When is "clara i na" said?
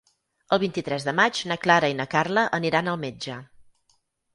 1.67-2.11